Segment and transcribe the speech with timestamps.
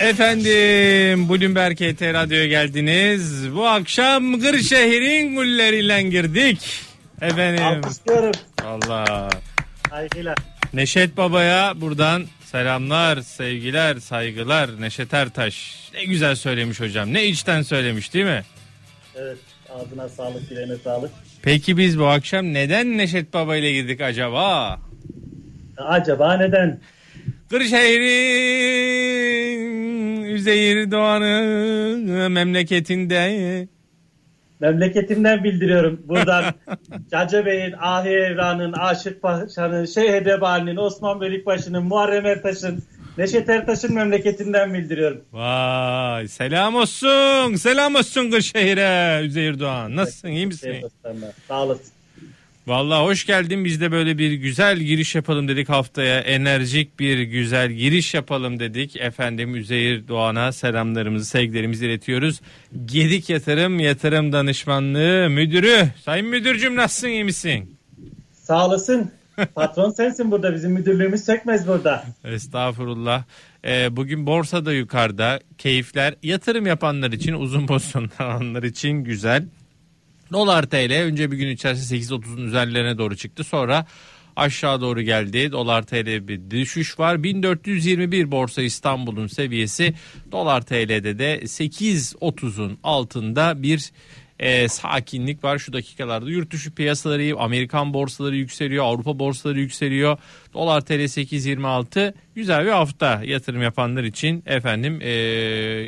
[0.00, 3.54] Efendim Bloomberg HT Radyo'ya geldiniz.
[3.54, 6.82] Bu akşam Kırşehir'in gulleriyle girdik.
[7.20, 7.64] Efendim.
[7.64, 8.32] Alkışlıyorum.
[8.64, 9.28] Allah.
[9.90, 10.34] Saygıyla.
[10.74, 14.80] Neşet Baba'ya buradan selamlar, sevgiler, saygılar.
[14.80, 15.74] Neşet Ertaş.
[15.94, 17.12] Ne güzel söylemiş hocam.
[17.12, 18.42] Ne içten söylemiş değil mi?
[19.16, 19.38] Evet
[19.74, 21.10] ağzına sağlık dileğine sağlık.
[21.42, 24.78] Peki biz bu akşam neden Neşet Baba ile girdik acaba?
[25.76, 26.80] Acaba neden?
[27.52, 28.12] Kırşehir'in
[30.24, 33.68] Üzeyir Doğan'ı memleketinde
[34.60, 36.02] Memleketimden bildiriyorum.
[36.04, 36.44] Buradan
[37.10, 42.82] Caca Bey'in, Ahi Evran'ın, Aşık Paşa'nın, Şeyh Edebali'nin, Osman Bölükbaşı'nın, Muharrem Ertaş'ın,
[43.18, 45.20] Neşet Ertaş'ın memleketinden bildiriyorum.
[45.32, 50.76] Vay selam olsun selam olsun Kırşehir'e Üzeyir Doğan nasılsın iyi misin?
[51.48, 52.01] Sağ olasın.
[52.66, 57.70] Vallahi hoş geldin biz de böyle bir güzel giriş yapalım dedik haftaya enerjik bir güzel
[57.72, 62.40] giriş yapalım dedik efendim Üzeyir Doğan'a selamlarımızı sevgilerimizi iletiyoruz.
[62.84, 67.76] Gedik Yatırım Yatırım Danışmanlığı Müdürü Sayın Müdürcüm nasılsın iyi misin?
[68.32, 69.10] Sağ olasın.
[69.54, 70.54] Patron sensin burada.
[70.54, 72.04] Bizim müdürlüğümüz sökmez burada.
[72.24, 73.24] Estağfurullah.
[73.64, 79.44] Ee, bugün borsada yukarıda keyifler yatırım yapanlar için uzun pozisyon alanlar için güzel.
[80.32, 83.44] Dolar TL önce bir gün içerisinde 8.30'un üzerlerine doğru çıktı.
[83.44, 83.86] Sonra
[84.36, 85.52] aşağı doğru geldi.
[85.52, 87.22] Dolar TL bir düşüş var.
[87.22, 89.94] 1421 Borsa İstanbul'un seviyesi.
[90.32, 93.92] Dolar TL'de de 8.30'un altında bir
[94.38, 96.30] e, sakinlik var şu dakikalarda.
[96.30, 100.18] Yurt dışı piyasaları Amerikan borsaları yükseliyor, Avrupa borsaları yükseliyor.
[100.54, 105.08] Dolar TL 8.26 güzel bir hafta yatırım yapanlar için efendim e,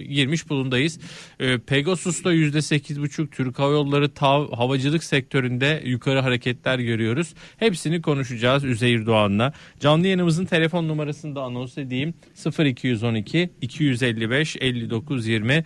[0.01, 0.99] girmiş bulundayız.
[1.41, 7.35] E, Pegasus'ta %8.5 Türk Hava Yolları tav, havacılık sektöründe yukarı hareketler görüyoruz.
[7.57, 9.53] Hepsini konuşacağız Üzeyir Doğan'la.
[9.81, 12.15] Canlı yayınımızın telefon numarasını da anons edeyim.
[12.59, 15.65] 0212 255 59 20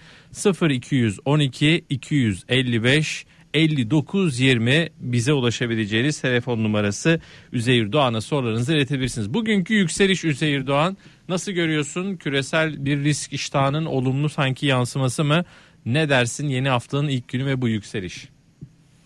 [0.60, 7.20] 0212 255 5920 bize ulaşabileceğiniz telefon numarası
[7.52, 9.34] Üzeyir Doğan'a sorularınızı iletebilirsiniz.
[9.34, 10.96] Bugünkü yükseliş Üzeyir Doğan
[11.28, 12.16] nasıl görüyorsun?
[12.16, 15.44] Küresel bir risk iştahının olumlu sanki yansıması mı?
[15.86, 18.28] Ne dersin yeni haftanın ilk günü ve bu yükseliş?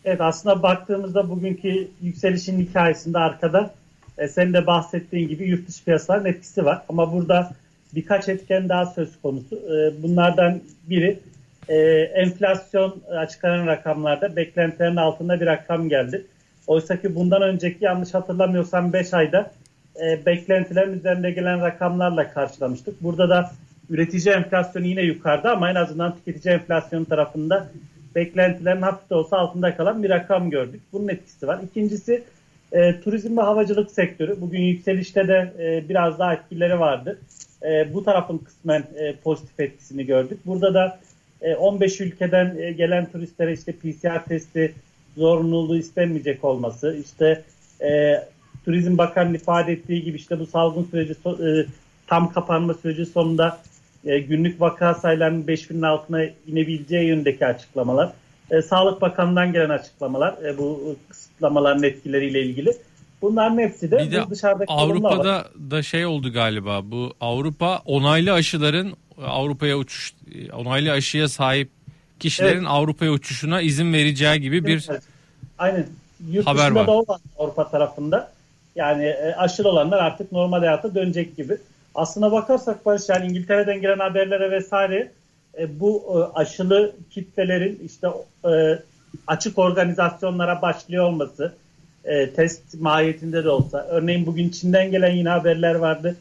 [0.04, 3.74] Evet aslında baktığımızda bugünkü yükselişin hikayesinde arkada
[4.18, 6.82] e, senin de bahsettiğin gibi yurt dışı piyasaların etkisi var.
[6.88, 7.54] Ama burada
[7.94, 9.56] birkaç etken daha söz konusu.
[9.56, 11.18] E, bunlardan biri
[11.72, 11.76] e,
[12.14, 16.26] enflasyon açıklanan rakamlarda beklentilerin altında bir rakam geldi.
[16.66, 19.50] Oysa ki bundan önceki yanlış hatırlamıyorsam 5 ayda
[20.02, 23.02] e, beklentilerin üzerinde gelen rakamlarla karşılamıştık.
[23.02, 23.50] Burada da
[23.90, 27.68] üretici enflasyonu yine yukarıda ama en azından tüketici enflasyonu tarafında
[28.14, 30.80] beklentilerin hafif de olsa altında kalan bir rakam gördük.
[30.92, 31.60] Bunun etkisi var.
[31.70, 32.22] İkincisi
[32.72, 34.40] e, turizm ve havacılık sektörü.
[34.40, 37.18] Bugün yükselişte de e, biraz daha etkileri vardı.
[37.62, 40.38] E, bu tarafın kısmen e, pozitif etkisini gördük.
[40.46, 40.98] Burada da
[41.58, 44.74] 15 e, ülkeden e, gelen turistlere işte PCR testi
[45.16, 47.42] zorunluluğu istenmeyecek olması, işte
[47.80, 48.22] e,
[48.64, 51.66] Turizm Bakanı'nın ifade ettiği gibi işte bu salgın süreci e,
[52.06, 53.58] tam kapanma süreci sonunda
[54.04, 58.12] e, günlük vaka sayılarının 5000'in altına inebileceği yönündeki açıklamalar,
[58.50, 62.76] e, Sağlık Bakanı'ndan gelen açıklamalar e, bu kısıtlamaların etkileriyle ilgili.
[63.22, 66.80] Bunların hepsi de, bir de dışarıdaki Avrupa'da da şey oldu galiba.
[66.84, 68.92] Bu Avrupa onaylı aşıların
[69.26, 70.14] Avrupa'ya uçuş
[70.52, 71.68] onaylı aşıya sahip
[72.20, 72.68] kişilerin evet.
[72.68, 75.02] Avrupa'ya uçuşuna izin vereceği gibi bir evet.
[75.58, 75.86] Aynen.
[76.30, 76.86] Yurt haber var.
[76.86, 78.32] Da olan Avrupa tarafında.
[78.76, 81.56] Yani e, aşılı olanlar artık normal hayata dönecek gibi.
[81.94, 85.10] Aslına bakarsak Barış yani İngiltere'den gelen haberlere vesaire
[85.58, 88.08] e, bu e, aşılı kitlelerin işte
[88.44, 88.78] e,
[89.26, 91.54] açık organizasyonlara başlıyor olması
[92.04, 93.86] e, test mahiyetinde de olsa.
[93.90, 96.16] Örneğin bugün Çin'den gelen yine haberler vardı.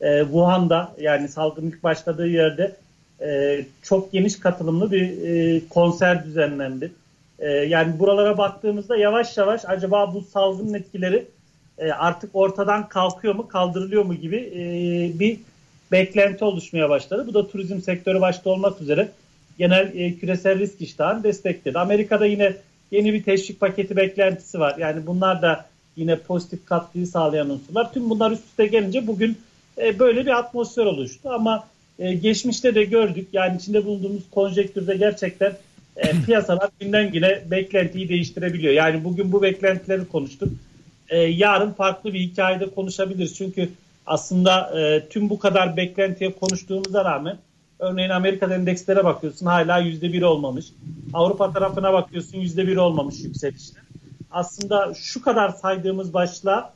[0.00, 2.76] E, Wuhan'da yani salgın ilk başladığı yerde
[3.20, 6.92] e, çok geniş katılımlı bir e, konser düzenlendi.
[7.38, 11.26] E, yani buralara baktığımızda yavaş yavaş acaba bu salgının etkileri
[11.78, 14.60] e, artık ortadan kalkıyor mu kaldırılıyor mu gibi e,
[15.18, 15.38] bir
[15.92, 17.24] beklenti oluşmaya başladı.
[17.28, 19.08] Bu da turizm sektörü başta olmak üzere
[19.58, 21.78] genel e, küresel risk iştahını destekledi.
[21.78, 22.56] Amerika'da yine
[22.90, 24.76] yeni bir teşvik paketi beklentisi var.
[24.78, 25.66] Yani bunlar da
[25.96, 27.92] yine pozitif katkıyı sağlayan unsurlar.
[27.92, 29.38] Tüm bunlar üst üste gelince bugün
[29.78, 31.30] e, böyle bir atmosfer oluştu.
[31.30, 31.66] Ama
[31.98, 33.28] e, geçmişte de gördük.
[33.32, 35.52] Yani içinde bulunduğumuz konjektürde gerçekten
[35.96, 38.72] e, piyasalar günden güne beklentiyi değiştirebiliyor.
[38.72, 40.48] Yani bugün bu beklentileri konuştuk.
[41.08, 43.34] E, yarın farklı bir hikayede konuşabiliriz.
[43.34, 43.68] Çünkü
[44.06, 47.38] aslında e, tüm bu kadar beklentiye konuştuğumuza rağmen
[47.78, 50.66] Örneğin Amerika endekslere bakıyorsun hala yüzde bir olmamış.
[51.12, 53.80] Avrupa tarafına bakıyorsun yüzde bir olmamış yükselişte.
[54.30, 56.72] Aslında şu kadar saydığımız başla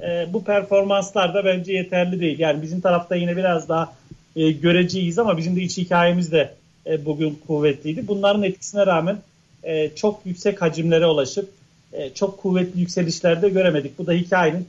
[0.00, 2.38] e, bu performanslar da bence yeterli değil.
[2.38, 3.92] Yani bizim tarafta yine biraz daha
[4.36, 6.54] e, göreceğiz ama bizim de iç hikayemiz de
[6.86, 8.08] e, bugün kuvvetliydi.
[8.08, 9.18] Bunların etkisine rağmen
[9.62, 11.50] e, çok yüksek hacimlere ulaşıp
[11.92, 13.98] e, çok kuvvetli yükselişlerde göremedik.
[13.98, 14.68] Bu da hikayenin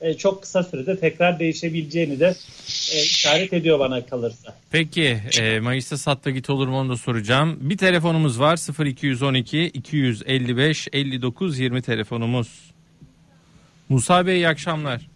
[0.00, 2.34] e, çok kısa sürede tekrar değişebileceğini de
[2.92, 4.54] e, işaret ediyor bana kalırsa.
[4.70, 7.58] Peki e, Mayıs'ta sat ve git olur mu onu da soracağım.
[7.60, 12.73] Bir telefonumuz var 0212 255 59 20 telefonumuz.
[13.88, 15.08] Musa Bey iyi akşamlar.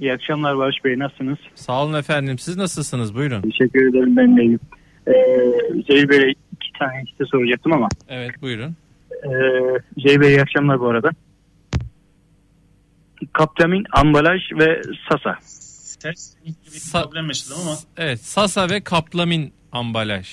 [0.00, 1.38] İyi akşamlar Barış Bey nasılsınız?
[1.54, 3.42] Sağ olun efendim siz nasılsınız buyurun.
[3.42, 4.60] Teşekkür ederim ben de iyiyim.
[5.06, 5.12] Ee,
[5.88, 7.88] Zeyl Bey'e iki tane işte soracaktım ama.
[8.08, 8.76] Evet buyurun.
[9.24, 9.28] Ee,
[10.06, 11.10] Zeyl Bey iyi akşamlar bu arada.
[13.32, 15.38] Kaptamin, ambalaj ve Sasa.
[15.40, 17.76] Ses bir Sa- problem yaşadım ama.
[17.96, 20.28] Evet Sasa ve Kaplamin ambalaj.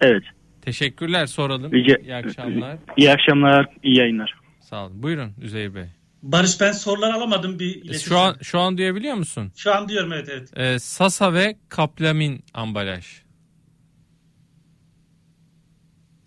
[0.00, 0.22] Evet.
[0.62, 1.72] Teşekkürler soralım.
[1.72, 2.76] Rica, iyi akşamlar.
[2.96, 4.34] İyi akşamlar, iyi yayınlar.
[4.60, 5.02] Sağ olun.
[5.02, 5.84] Buyurun Üzeyir Bey.
[6.22, 8.08] Barış ben sorular alamadım bir iletişim.
[8.08, 9.52] Şu an şu an duyabiliyor musun?
[9.56, 10.58] Şu an diyorum evet evet.
[10.58, 13.06] Ee, Sasa ve Kaplamin ambalaj.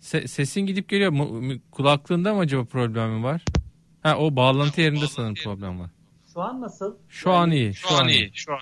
[0.00, 1.10] Se- sesin gidip geliyor.
[1.12, 3.42] Mu- kulaklığında mı acaba problemi var?
[4.02, 5.90] Ha o bağlantı yerinde sanırım problem var.
[6.34, 6.94] Şu an nasıl?
[7.08, 7.74] Şu an iyi.
[7.74, 8.30] Şu, an iyi.
[8.34, 8.58] Şu an.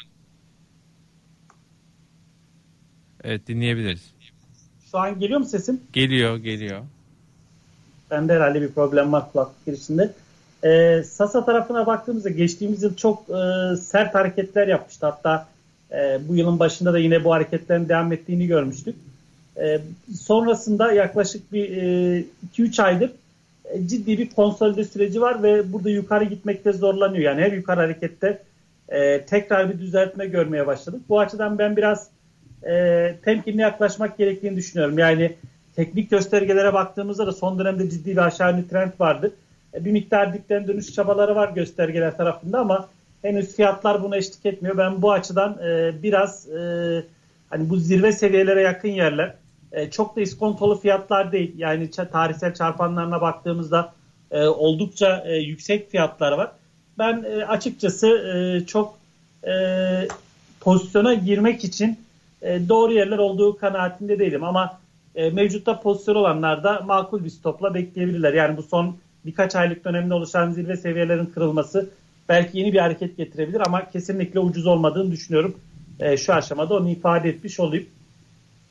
[3.25, 4.13] Evet dinleyebiliriz.
[4.91, 5.81] Şu an geliyor mu sesim?
[5.93, 6.83] Geliyor, geliyor.
[8.11, 10.13] Bende herhalde bir problem var kulaklık girişinde.
[10.65, 15.07] Ee, Sasa tarafına baktığımızda geçtiğimiz yıl çok e, sert hareketler yapmıştı.
[15.07, 15.47] Hatta
[15.93, 18.97] e, bu yılın başında da yine bu hareketlerin devam ettiğini görmüştük.
[19.57, 19.81] E,
[20.21, 22.25] sonrasında yaklaşık bir e,
[22.57, 23.11] 2-3 aydır
[23.65, 27.25] e, ciddi bir konsolide süreci var ve burada yukarı gitmekte zorlanıyor.
[27.25, 28.39] Yani her yukarı harekette
[28.89, 31.01] e, tekrar bir düzeltme görmeye başladık.
[31.09, 32.09] Bu açıdan ben biraz
[32.67, 34.99] e, temkinli yaklaşmak gerektiğini düşünüyorum.
[34.99, 35.33] Yani
[35.77, 39.33] teknik göstergelere baktığımızda da son dönemde ciddi bir aşağı yönlü trend vardı.
[39.75, 42.89] E, bir miktar dipten dönüş çabaları var göstergeler tarafında ama
[43.23, 44.79] henüz fiyatlar buna eşlik etmiyor.
[44.79, 47.05] Ben bu açıdan e, biraz e,
[47.51, 49.35] hani bu zirve seviyelere yakın yerler
[49.73, 51.55] e, çok da iskontolu fiyatlar değil.
[51.57, 53.93] Yani tarihsel çarpanlarına baktığımızda
[54.31, 56.53] e, oldukça e, yüksek fiyatlar var.
[56.99, 58.99] Ben e, açıkçası e, çok
[59.47, 59.53] e,
[60.61, 61.99] pozisyona girmek için
[62.43, 64.79] e, doğru yerler olduğu kanaatinde değilim ama
[65.15, 68.33] e, mevcutta pozisyon olanlar da makul bir stopla bekleyebilirler.
[68.33, 68.97] Yani bu son
[69.27, 71.91] birkaç aylık dönemde oluşan zirve seviyelerin kırılması
[72.29, 75.57] belki yeni bir hareket getirebilir ama kesinlikle ucuz olmadığını düşünüyorum.
[76.01, 77.87] E, şu aşamada onu ifade etmiş olayım.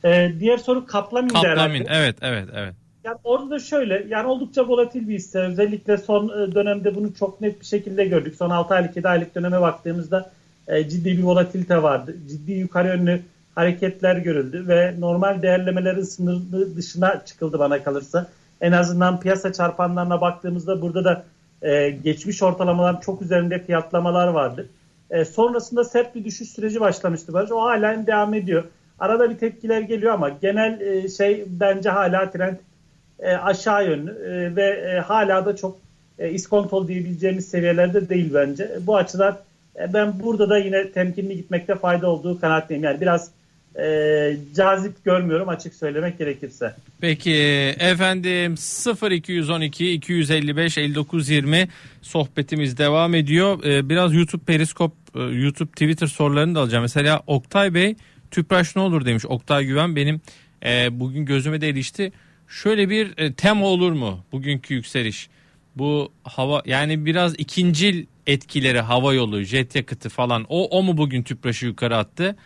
[0.04, 2.74] E, diğer soru Kaplamin'de Kaplamin, evet, evet, evet.
[3.04, 5.38] Yani orada da şöyle, yani oldukça volatil bir hisse.
[5.38, 8.34] Özellikle son e, dönemde bunu çok net bir şekilde gördük.
[8.36, 10.30] Son 6 aylık, 7 aylık döneme baktığımızda
[10.68, 12.16] e, ciddi bir volatilite vardı.
[12.28, 13.22] Ciddi yukarı yönlü
[13.54, 18.26] hareketler görüldü ve normal değerlemelerin sınırlı dışına çıkıldı bana kalırsa.
[18.62, 21.24] En azından piyasa çarpanlarına baktığımızda burada da
[21.62, 24.68] e, geçmiş ortalamaların çok üzerinde fiyatlamalar vardı.
[25.10, 27.32] E, sonrasında sert bir düşüş süreci başlamıştı.
[27.32, 27.52] Barış.
[27.52, 28.64] O halen devam ediyor.
[28.98, 32.56] Arada bir tepkiler geliyor ama genel e, şey bence hala trend
[33.18, 35.76] e, aşağı yönlü e, ve e, hala da çok
[36.18, 38.70] e, iskontol diyebileceğimiz seviyelerde değil bence.
[38.80, 39.38] Bu açıdan
[39.80, 42.84] e, ben burada da yine temkinli gitmekte fayda olduğu kanaatteyim.
[42.84, 43.30] Yani biraz
[43.78, 46.74] e, cazip görmüyorum açık söylemek gerekirse.
[47.00, 47.34] Peki
[47.78, 48.54] efendim
[49.10, 51.68] 0212 255 59 20
[52.02, 53.64] sohbetimiz devam ediyor.
[53.64, 56.82] Ee, biraz YouTube Periskop, e, YouTube Twitter sorularını da alacağım.
[56.82, 57.96] Mesela Oktay Bey
[58.30, 59.26] Tüpraş ne olur demiş.
[59.26, 60.20] Oktay Güven benim
[60.64, 62.12] e, bugün gözüme de ilişti.
[62.48, 65.28] Şöyle bir e, tema olur mu bugünkü yükseliş?
[65.76, 71.22] Bu hava yani biraz ikincil etkileri hava yolu, jet yakıtı falan o, o mu bugün
[71.22, 72.36] Tüpraş'ı yukarı attı?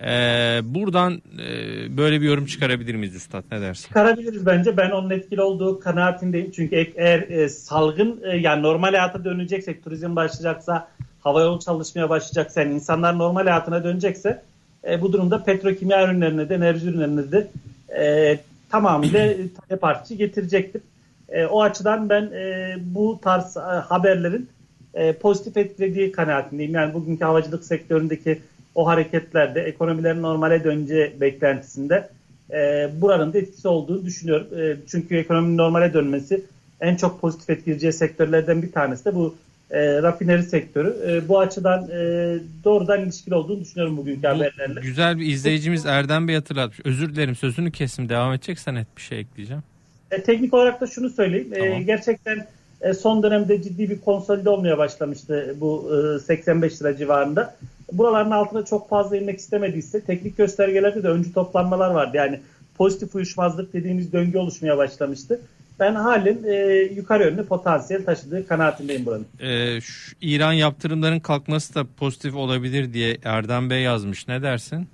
[0.00, 3.88] Ee, buradan e, böyle bir yorum çıkarabilir miyiz Üstad ne dersin?
[3.88, 4.76] Çıkarabiliriz bence.
[4.76, 6.50] Ben onun etkili olduğu kanaatindeyim.
[6.50, 10.88] Çünkü eğer e, salgın e, yani normal hayata döneceksek, turizm başlayacaksa,
[11.20, 14.42] hava yolu çalışmaya başlayacaksa, yani insanlar normal hayatına dönecekse
[14.88, 17.48] e, bu durumda petrokimya ürünlerine de enerji ürünlerine de
[17.98, 18.38] e,
[18.70, 19.34] tamamıyla
[19.68, 20.82] talep artışı getirecektir.
[21.28, 24.48] E, o açıdan ben e, bu tarz e, haberlerin
[24.94, 26.74] e, pozitif etkilediği kanaatindeyim.
[26.74, 28.38] Yani bugünkü havacılık sektöründeki
[28.76, 32.08] o hareketlerde ekonomilerin normale döneceği beklentisinde
[32.52, 34.46] e, buranın da etkisi olduğunu düşünüyorum.
[34.58, 36.44] E, çünkü ekonominin normale dönmesi
[36.80, 39.34] en çok pozitif etkileyeceği sektörlerden bir tanesi de bu
[39.70, 40.96] e, rafineri sektörü.
[41.08, 41.98] E, bu açıdan e,
[42.64, 44.80] doğrudan ilişkili olduğunu düşünüyorum bugünkü bu, haberlerle.
[44.80, 46.80] Güzel bir izleyicimiz Erdem Bey hatırlatmış.
[46.84, 49.62] Özür dilerim sözünü kesim devam edeceksen net bir şey ekleyeceğim.
[50.10, 51.48] E, teknik olarak da şunu söyleyeyim.
[51.54, 51.72] E, tamam.
[51.72, 52.46] E, gerçekten
[52.80, 57.56] e, son dönemde ciddi bir konsolide olmaya başlamıştı bu e, 85 lira civarında.
[57.92, 62.16] Buraların altına çok fazla inmek istemediyse teknik göstergelerde de öncü toplanmalar vardı.
[62.16, 62.40] Yani
[62.74, 65.40] pozitif uyuşmazlık dediğimiz döngü oluşmaya başlamıştı.
[65.80, 66.54] Ben halen e,
[66.96, 69.26] yukarı yönlü potansiyel taşıdığı kanaatindeyim buranın.
[69.40, 74.28] Ee, şu İran yaptırımların kalkması da pozitif olabilir diye Erdem Bey yazmış.
[74.28, 74.88] Ne dersin?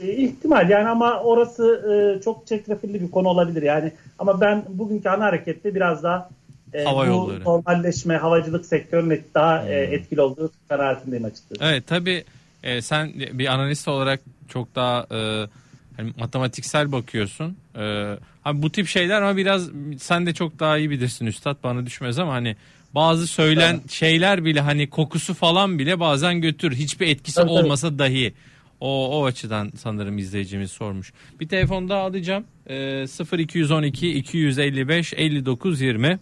[0.00, 3.92] E, ihtimal yani ama orası e, çok çetrefilli bir konu olabilir yani.
[4.18, 6.30] Ama ben bugünkü ana harekette biraz daha
[6.74, 7.44] e, Hava bu yolları.
[7.44, 9.72] normalleşme havacılık sektörünün daha e, hmm.
[9.72, 11.64] e, etkili olduğu kanaatindeyim açıkçası.
[11.64, 12.24] Evet tabii
[12.62, 15.48] e, sen bir analist olarak çok daha e,
[15.96, 17.56] hani matematiksel bakıyorsun.
[17.78, 21.86] E, hani bu tip şeyler ama biraz sen de çok daha iyi bilirsin üstad bana
[21.86, 22.56] düşmez ama hani
[22.94, 23.90] bazı söylen evet.
[23.90, 26.72] şeyler bile hani kokusu falan bile bazen götür.
[26.72, 27.98] Hiçbir etkisi evet, olmasa evet.
[27.98, 28.34] dahi.
[28.80, 31.12] O, o açıdan sanırım izleyicimiz sormuş.
[31.40, 32.44] Bir telefon daha alacağım.
[32.70, 33.06] E,
[33.38, 36.18] 0212 255 59 20.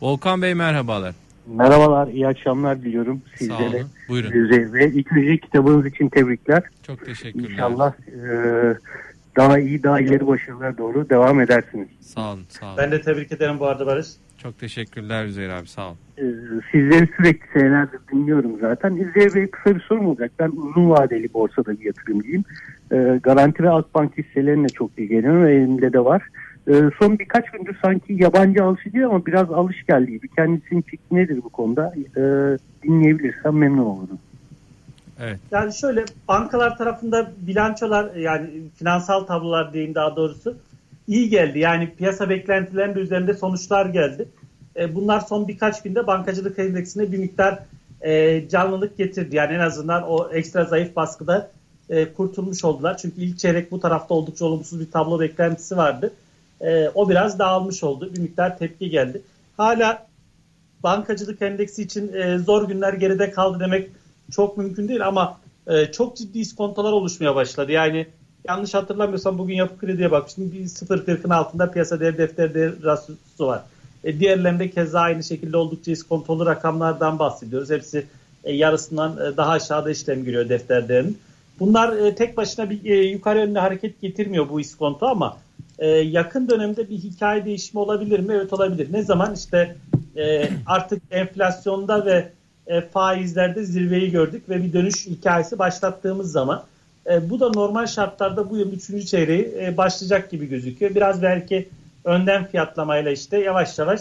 [0.00, 1.14] Volkan Bey merhabalar.
[1.46, 3.58] Merhabalar, iyi akşamlar diliyorum sizlere.
[3.58, 4.30] Sağ olun, buyurun.
[4.94, 6.62] İlk önce kitabınız için tebrikler.
[6.86, 7.50] Çok teşekkürler.
[7.50, 8.28] İnşallah e,
[9.36, 11.88] daha iyi, daha ileri başarılar doğru devam edersiniz.
[12.00, 12.76] Sağ olun, sağ olun.
[12.78, 14.06] Ben de tebrik ederim bu arada Barış.
[14.38, 15.96] Çok teşekkürler Üzeyir abi, sağ olun.
[16.18, 16.24] E,
[16.72, 18.96] sizleri sürekli senelerdir dinliyorum zaten.
[18.96, 20.32] Üzeyir Bey kısa bir sorum olacak.
[20.38, 22.44] Ben uzun vadeli borsada bir yatırımcıyım.
[22.92, 26.22] E, Garanti ve Akbank hisselerine çok ilgileniyorum ve elimde de var.
[26.68, 30.28] E, son birkaç gündür sanki yabancı alış ediyor ama biraz alış geldi gibi.
[30.28, 31.94] Kendisinin fikri nedir bu konuda?
[32.16, 32.22] E,
[32.82, 34.18] dinleyebilirsem memnun olurum.
[35.20, 35.38] Evet.
[35.50, 40.56] Yani şöyle bankalar tarafında bilançolar yani finansal tablolar diyeyim daha doğrusu
[41.06, 41.58] iyi geldi.
[41.58, 44.28] Yani piyasa beklentilerinin üzerinde sonuçlar geldi.
[44.76, 47.58] E, bunlar son birkaç günde bankacılık endeksine bir miktar
[48.00, 49.36] e, canlılık getirdi.
[49.36, 51.50] Yani en azından o ekstra zayıf baskıda
[51.90, 52.96] e, kurtulmuş oldular.
[52.96, 56.12] Çünkü ilk çeyrek bu tarafta oldukça olumsuz bir tablo beklentisi vardı.
[56.64, 58.10] E, o biraz dağılmış oldu.
[58.14, 59.22] Bir miktar tepki geldi.
[59.56, 60.06] Hala
[60.82, 63.90] bankacılık endeksi için e, zor günler geride kaldı demek
[64.30, 67.72] çok mümkün değil ama e, çok ciddi iskontolar oluşmaya başladı.
[67.72, 68.06] Yani
[68.48, 70.52] yanlış hatırlamıyorsam bugün yapı krediye bakmıştım.
[70.52, 73.62] Bir 0.40'ın altında piyasa değer defter değer rasyosu var.
[74.04, 77.70] E, diğerlerinde keza aynı şekilde oldukça iskontolu rakamlardan bahsediyoruz.
[77.70, 78.06] Hepsi
[78.44, 81.18] e, yarısından e, daha aşağıda işlem görüyor defter değerinin.
[81.60, 85.36] Bunlar e, tek başına bir e, yukarı yönlü hareket getirmiyor bu iskonto ama
[85.78, 88.32] e, yakın dönemde bir hikaye değişimi olabilir mi?
[88.34, 88.92] Evet olabilir.
[88.92, 89.34] Ne zaman?
[89.34, 89.76] İşte
[90.16, 92.28] e, artık enflasyonda ve
[92.66, 96.64] e, faizlerde zirveyi gördük ve bir dönüş hikayesi başlattığımız zaman
[97.10, 99.06] e, bu da normal şartlarda bu yıl 3.
[99.06, 100.94] çeyreği e, başlayacak gibi gözüküyor.
[100.94, 101.68] Biraz belki
[102.04, 104.00] önden fiyatlamayla işte yavaş yavaş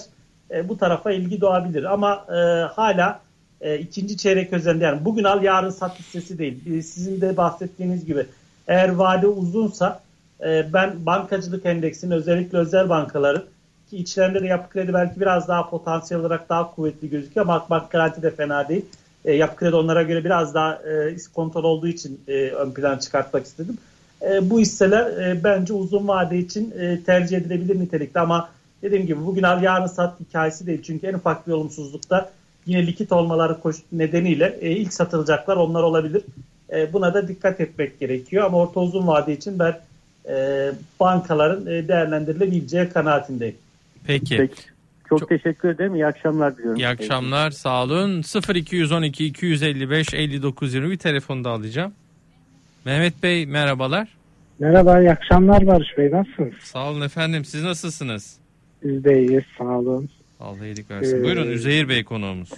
[0.51, 1.84] e, bu tarafa ilgi doğabilir.
[1.84, 2.34] Ama e,
[2.74, 3.20] hala
[3.62, 6.77] e, ikinci çeyrek özelinde yani bugün al yarın sat listesi değil.
[6.77, 8.25] E, sizin de bahsettiğiniz gibi
[8.68, 10.01] eğer vade uzunsa
[10.46, 13.44] e, ben bankacılık endeksinin özellikle özel bankaların
[13.90, 17.92] ki içlerinde de yapı kredi belki biraz daha potansiyel olarak daha kuvvetli gözüküyor ama bank
[17.92, 18.86] garanti de fena değil.
[19.25, 23.46] E, yapı kredi onlara göre biraz daha e, kontrol olduğu için e, ön plan çıkartmak
[23.46, 23.78] istedim.
[24.22, 28.50] E, bu hisseler e, bence uzun vade için e, tercih edilebilir nitelikte ama
[28.82, 30.84] dediğim gibi bugün al yarın sat hikayesi değil.
[30.84, 32.32] Çünkü en ufak bir olumsuzlukta
[32.66, 33.58] yine likit olmaları
[33.92, 36.24] nedeniyle e, ilk satılacaklar onlar olabilir.
[36.74, 39.80] E, buna da dikkat etmek gerekiyor ama orta uzun vade için ben
[40.30, 43.56] e, bankaların e, değerlendirilebileceği kanaatindeyim.
[44.08, 44.38] Peki.
[44.38, 44.62] Peki.
[45.10, 45.96] Çok, Çok teşekkür ederim.
[45.96, 46.80] İyi akşamlar diliyorum.
[46.80, 47.51] İyi akşamlar.
[47.51, 48.24] Sağ olun.
[48.56, 51.94] 0212 255 59 20 bir telefonu da alacağım.
[52.86, 54.08] Mehmet Bey merhabalar.
[54.60, 56.12] Merhaba, iyi akşamlar Barış Bey.
[56.12, 56.53] Nasılsınız?
[56.60, 57.46] Sağ olun efendim.
[57.46, 58.38] Siz nasılsınız?
[58.84, 59.44] Biz de iyiyiz.
[59.58, 60.10] Sağ olun.
[60.39, 61.20] Allah iyilik versin.
[61.20, 62.50] Ee, Buyurun Üzeyir Bey konuğumuz.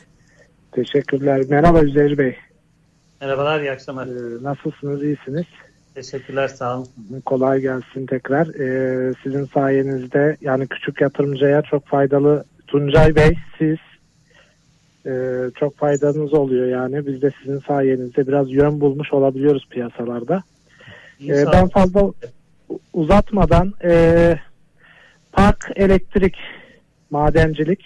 [0.72, 1.42] Teşekkürler.
[1.50, 2.36] Merhaba Üzeyir Bey.
[3.22, 4.08] Merhabalar, iyi akşamlar.
[4.08, 5.46] Ee, nasılsınız, iyisiniz?
[5.96, 6.88] Teşekkürler, sağ olun.
[7.26, 8.48] Kolay gelsin tekrar.
[8.48, 12.44] Ee, sizin sayenizde yani küçük yatırımcıya çok faydalı.
[12.68, 13.78] Tuncay Bey, siz
[15.06, 15.14] e,
[15.60, 17.08] çok faydanız oluyor yani.
[17.08, 20.44] Biz de sizin sayenizde biraz yön bulmuş olabiliyoruz piyasalarda.
[21.24, 22.12] Ee, ben fazla
[22.94, 24.36] uzatmadan e,
[25.32, 26.36] park elektrik
[27.10, 27.86] madencilik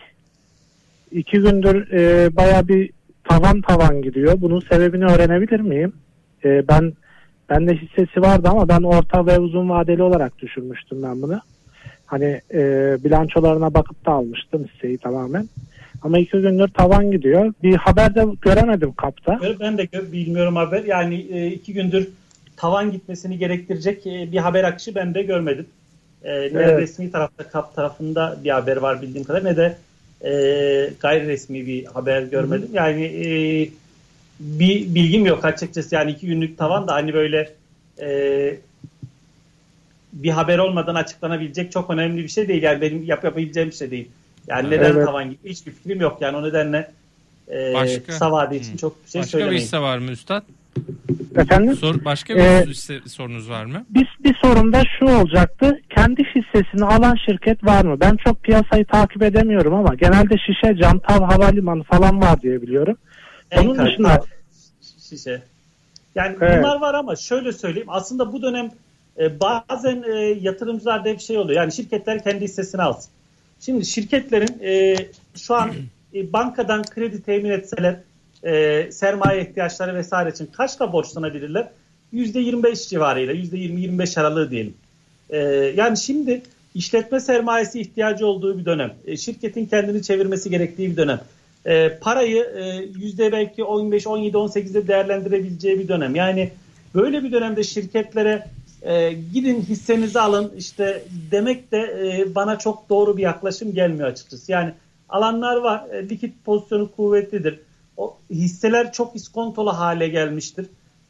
[1.12, 2.90] iki gündür e, baya bir
[3.24, 4.34] tavan tavan gidiyor.
[4.38, 5.94] Bunun sebebini öğrenebilir miyim?
[6.46, 6.94] E, ben
[7.50, 11.42] Bende hissesi vardı ama ben orta ve uzun vadeli olarak düşünmüştüm ben bunu.
[12.06, 12.60] Hani e,
[13.04, 15.50] bilançolarına bakıp da almıştım hisseyi tamamen.
[16.02, 17.54] Ama iki gündür tavan gidiyor.
[17.64, 19.40] Bir haber de göremedim kapta.
[19.60, 20.84] Ben de bilmiyorum haber.
[20.84, 22.08] Yani e, iki gündür
[22.58, 25.66] tavan gitmesini gerektirecek e, bir haber akışı ben de görmedim.
[26.24, 26.80] E, ne evet.
[26.80, 29.78] resmi tarafta kap tarafında bir haber var bildiğim kadar ne de
[30.22, 30.32] e,
[31.00, 32.68] gayri resmi bir haber görmedim.
[32.72, 32.76] Hı.
[32.76, 33.70] Yani e,
[34.40, 35.96] bir bilgim yok açıkçası.
[35.96, 37.54] Yani iki günlük tavan da hani böyle
[38.02, 38.58] e,
[40.14, 42.64] bir haber olmadan açıklanabilecek çok önemli bir şey değil.
[42.64, 44.10] Yani benim yap yapabileceğim bir şey değil.
[44.48, 45.06] Yani neden evet.
[45.06, 46.18] tavan gibi hiçbir fikrim yok.
[46.22, 46.92] Yani o nedenle
[47.52, 49.56] e, başka, kısa vade için çok bir şey başka söylemeyin.
[49.56, 50.44] Başka bir hisse var mı Üstad?
[51.36, 51.76] Efendim?
[51.76, 53.86] Sor, başka bir ee, hisse, sorunuz var mı?
[53.90, 55.80] Bir, bir sorun da şu olacaktı.
[55.96, 58.00] Kendi hissesini alan şirket var mı?
[58.00, 62.98] Ben çok piyasayı takip edemiyorum ama genelde şişe, camtal, havalimanı falan var diye biliyorum.
[63.58, 64.26] Onun dışında
[65.10, 65.42] şişe.
[66.16, 66.58] Yani evet.
[66.60, 67.88] bunlar var ama şöyle söyleyeyim.
[67.92, 68.72] Aslında bu dönem
[69.20, 71.62] e, bazen e, yatırımcılarda hep şey oluyor.
[71.62, 73.12] Yani şirketler kendi hissesini alsın.
[73.60, 74.96] Şimdi şirketlerin e,
[75.36, 75.72] şu an
[76.14, 77.96] e, bankadan kredi temin etseler
[78.44, 81.70] e, sermaye ihtiyaçları vesaire için kaçla borçlanabilirler?
[82.14, 84.74] %25 civarıyla, %20-25 aralığı diyelim.
[85.30, 85.38] E,
[85.76, 86.42] yani şimdi
[86.76, 88.94] işletme sermayesi ihtiyacı olduğu bir dönem.
[89.06, 91.22] E, şirketin kendini çevirmesi gerektiği bir dönem.
[91.66, 96.16] E, parayı e, yüzde belki 15, 17, 18'de değerlendirebileceği bir dönem.
[96.16, 96.52] Yani
[96.96, 98.46] böyle bir dönemde şirketlere
[98.82, 104.52] e, gidin hissenizi alın işte demek de e, bana çok doğru bir yaklaşım gelmiyor açıkçası.
[104.52, 104.74] Yani
[105.10, 105.90] alanlar var.
[105.92, 107.60] E, likit pozisyonu kuvvetlidir.
[107.98, 110.66] O hisseler çok iskontolu hale gelmiştir.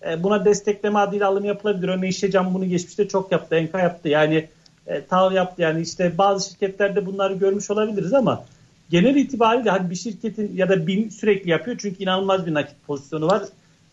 [0.10, 1.88] E, buna destekleme adıyla alım yapılabilir.
[1.88, 3.56] Örneğin Şecam bunu geçmişte çok yaptı.
[3.56, 4.10] Enka yaptı.
[4.10, 4.48] Yani
[4.88, 5.62] e, TAV yaptı.
[5.62, 8.46] Yani işte bazı şirketlerde bunları görmüş olabiliriz ama
[8.90, 11.78] genel itibariyle hani bir şirketin ya da BİM sürekli yapıyor.
[11.82, 13.44] Çünkü inanılmaz bir nakit pozisyonu var.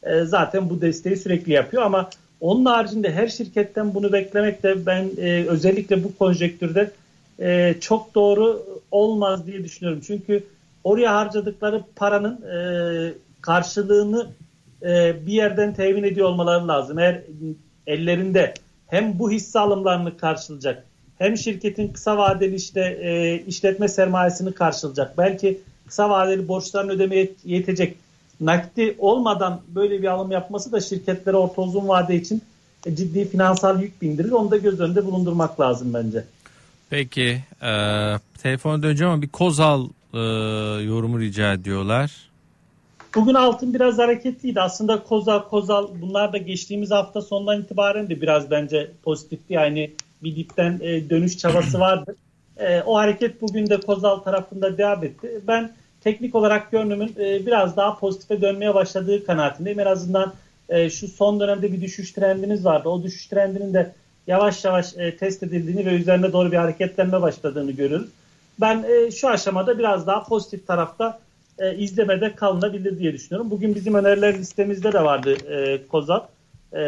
[0.02, 2.10] E, zaten bu desteği sürekli yapıyor ama
[2.40, 6.90] onun haricinde her şirketten bunu beklemek de ben e, özellikle bu konjektürde
[7.40, 10.02] e, çok doğru olmaz diye düşünüyorum.
[10.06, 10.44] Çünkü
[10.84, 12.58] oraya harcadıkları paranın e,
[13.40, 14.26] karşılığını
[14.82, 16.98] e, bir yerden temin ediyor olmaları lazım.
[16.98, 17.22] Eğer
[17.86, 18.54] ellerinde
[18.86, 20.84] hem bu hisse alımlarını karşılayacak
[21.18, 25.18] hem şirketin kısa vadeli işte e, işletme sermayesini karşılayacak.
[25.18, 27.96] Belki kısa vadeli borçlarını ödemeye yetecek
[28.40, 32.42] nakdi olmadan böyle bir alım yapması da şirketlere orta uzun vade için
[32.94, 34.30] ciddi finansal yük bindirir.
[34.30, 36.24] Onu da göz önünde bulundurmak lazım bence.
[36.90, 37.72] Peki e,
[38.42, 40.18] telefona döneceğim ama bir Kozal e,
[40.84, 42.12] yorumu rica ediyorlar.
[43.14, 44.60] Bugün altın biraz hareketliydi.
[44.60, 49.54] Aslında Kozal, Kozal bunlar da geçtiğimiz hafta sonundan itibaren de biraz bence pozitifti.
[49.54, 49.90] Yani
[50.22, 52.16] bir dipten e, dönüş çabası vardı.
[52.56, 55.40] E, o hareket bugün de Kozal tarafında devam etti.
[55.48, 59.80] Ben teknik olarak görünümün e, biraz daha pozitife dönmeye başladığı kanaatindeyim.
[59.80, 60.32] En azından
[60.68, 62.88] e, şu son dönemde bir düşüş trendiniz vardı.
[62.88, 63.92] O düşüş trendinin de
[64.26, 68.08] yavaş yavaş e, test edildiğini ve üzerine doğru bir hareketlenme başladığını görürüz.
[68.60, 71.18] Ben e, şu aşamada biraz daha pozitif tarafta
[71.58, 73.50] e, izlemede kalınabilir diye düşünüyorum.
[73.50, 76.28] Bugün bizim öneriler listemizde de vardı e, Kozap.
[76.72, 76.80] E,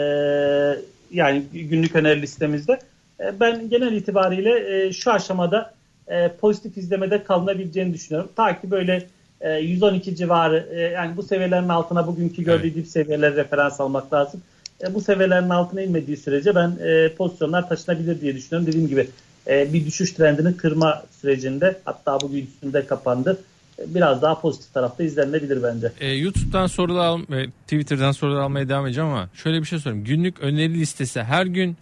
[1.10, 2.78] yani günlük öneri listemizde.
[3.20, 5.74] E, ben genel itibariyle e, şu aşamada
[6.08, 8.30] e, pozitif izlemede kalınabileceğini düşünüyorum.
[8.36, 9.06] Ta ki böyle
[9.40, 12.76] e, 112 civarı e, yani bu seviyelerin altına bugünkü gördüğü evet.
[12.76, 14.42] dip seviyeleri referans almak lazım.
[14.82, 18.66] E, bu seviyelerin altına inmediği sürece ben e, pozisyonlar taşınabilir diye düşünüyorum.
[18.66, 19.08] Dediğim gibi
[19.46, 23.38] e, bir düşüş trendini kırma sürecinde hatta bugün üstünde kapandı.
[23.78, 25.92] E, biraz daha pozitif tarafta izlenebilir bence.
[26.00, 30.04] E, YouTube'dan sorular ve Twitter'dan sorular almaya devam edeceğim ama şöyle bir şey sorayım.
[30.04, 31.76] Günlük öneri listesi her gün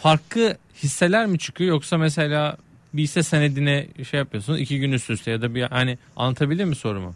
[0.00, 2.56] farklı hisseler mi çıkıyor yoksa mesela
[2.94, 6.74] bir hisse senedine şey yapıyorsunuz iki gün üst üste ya da bir hani anlatabilir mi
[6.74, 7.14] sorumu?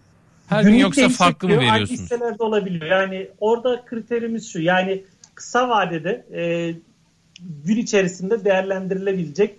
[0.49, 1.91] Her gün yoksa farklı mı veriyorsunuz?
[1.91, 2.87] Aynı hisselerde olabiliyor.
[2.87, 4.61] Yani orada kriterimiz şu.
[4.61, 6.75] Yani kısa vadede e,
[7.65, 9.55] gün içerisinde değerlendirilebilecek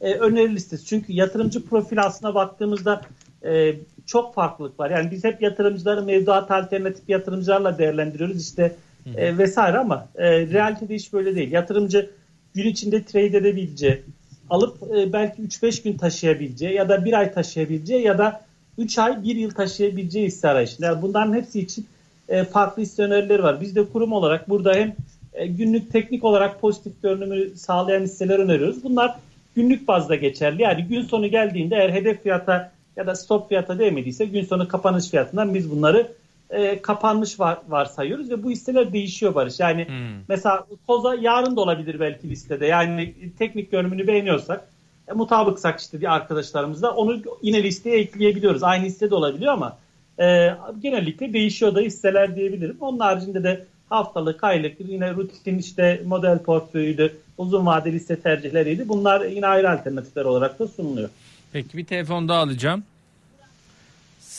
[0.00, 0.86] e, öneri listesi.
[0.86, 3.02] Çünkü yatırımcı profil aslına baktığımızda
[3.44, 3.74] e,
[4.06, 4.90] çok farklılık var.
[4.90, 8.76] Yani biz hep yatırımcıları mevduat alternatif yatırımcılarla değerlendiriyoruz işte
[9.16, 11.52] e, vesaire ama e, realitede iş böyle değil.
[11.52, 12.10] Yatırımcı
[12.54, 14.02] gün içinde trade edebileceği,
[14.50, 18.44] alıp e, belki 3-5 gün taşıyabileceği ya da bir ay taşıyabileceği ya da
[18.78, 20.86] 3 ay 1 yıl taşıyabileceği hisse arayışında.
[20.86, 21.86] Yani bunların hepsi için
[22.28, 23.60] e, farklı hisse önerileri var.
[23.60, 24.96] Biz de kurum olarak burada hem
[25.32, 28.84] e, günlük teknik olarak pozitif görünümü sağlayan hisseler öneriyoruz.
[28.84, 29.14] Bunlar
[29.56, 30.62] günlük bazda geçerli.
[30.62, 35.10] Yani gün sonu geldiğinde eğer hedef fiyata ya da stop fiyata değmediyse gün sonu kapanış
[35.10, 36.12] fiyatından biz bunları
[36.50, 39.60] e, kapanmış var, varsayıyoruz ve bu listeler değişiyor Barış.
[39.60, 39.94] Yani hmm.
[40.28, 42.66] mesela Koza yarın da olabilir belki listede.
[42.66, 44.68] Yani teknik görünümünü beğeniyorsak
[45.08, 48.62] e, mutabıksak işte bir arkadaşlarımızla onu yine listeye ekleyebiliyoruz.
[48.62, 49.78] Aynı liste de olabiliyor ama
[50.20, 52.76] e, genellikle değişiyor da hisseler diyebilirim.
[52.80, 58.88] Onun haricinde de haftalık, aylık, yine rutin işte model portföyüydü, uzun vadeli liste tercihleriydi.
[58.88, 61.08] Bunlar yine ayrı alternatifler olarak da sunuluyor.
[61.52, 62.84] Peki bir telefon daha alacağım.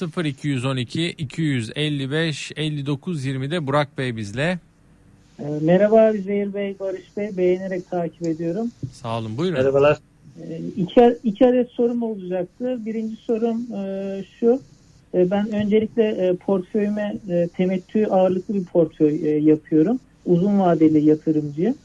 [0.01, 4.59] 0212 255 59 20'de Burak Bey bizle.
[5.39, 7.37] Ee, merhaba Zehir Bey, Barış Bey.
[7.37, 8.71] Beğenerek takip ediyorum.
[8.91, 9.37] Sağ olun.
[9.37, 9.57] Buyurun.
[9.57, 9.97] Merhabalar.
[10.41, 12.85] Ee, iki, iki adet sorum olacaktı.
[12.85, 14.61] Birinci sorum e, şu.
[15.13, 17.15] E, ben öncelikle e, portföyüme
[17.57, 19.99] temettü ağırlıklı bir portföy yapıyorum.
[20.25, 21.75] Uzun vadeli yatırımcıyım.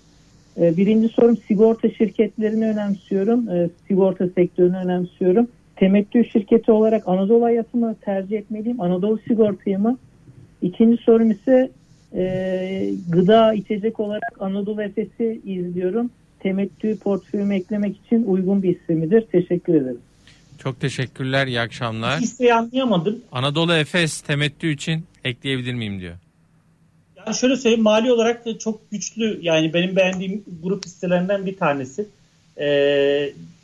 [0.57, 3.49] Birinci sorum sigorta şirketlerini önemsiyorum.
[3.89, 8.81] Sigorta sektörünü önemsiyorum temettü şirketi olarak Anadolu Hayatı mı tercih etmeliyim?
[8.81, 9.99] Anadolu Sigorta'yı mı?
[10.63, 11.71] İkinci sorum ise
[12.15, 16.11] e, gıda içecek olarak Anadolu Efes'i izliyorum.
[16.41, 19.25] Temettü portföyüme eklemek için uygun bir hisse midir?
[19.33, 20.01] Teşekkür ederim.
[20.59, 21.47] Çok teşekkürler.
[21.47, 22.21] İyi akşamlar.
[22.21, 23.21] Hisseyi anlayamadım.
[23.33, 26.15] Anadolu Efes temettü için ekleyebilir miyim diyor.
[27.17, 31.57] Ya Ben şöyle söyleyeyim mali olarak da çok güçlü yani benim beğendiğim grup hisselerinden bir
[31.57, 32.07] tanesi.
[32.57, 32.67] E,